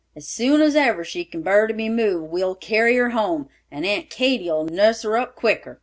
[0.15, 3.49] As soon as ever she can bar to be moved, we will carry her home,
[3.69, 5.79] and Aunt Katy'll nuss her up quicker."